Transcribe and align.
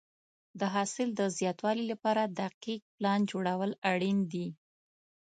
د 0.59 0.61
حاصل 0.73 1.07
د 1.19 1.21
زیاتوالي 1.37 1.83
لپاره 1.91 2.21
دقیق 2.39 2.81
پلان 2.95 3.19
جوړول 3.31 3.71
اړین 3.91 4.17
دي. 4.31 4.47